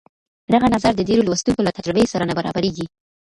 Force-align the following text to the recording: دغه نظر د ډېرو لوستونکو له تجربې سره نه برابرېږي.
دغه 0.53 0.67
نظر 0.75 0.91
د 0.95 1.01
ډېرو 1.09 1.25
لوستونکو 1.27 1.65
له 1.67 1.71
تجربې 1.77 2.05
سره 2.13 2.23
نه 2.29 2.33
برابرېږي. 2.37 2.85